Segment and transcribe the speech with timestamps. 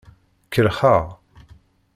[0.53, 1.03] Kellxeɣ.